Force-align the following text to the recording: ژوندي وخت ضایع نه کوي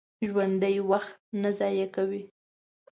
ژوندي 0.27 0.75
وخت 0.89 1.15
ضایع 1.59 1.87
نه 1.87 1.87
کوي 1.95 2.21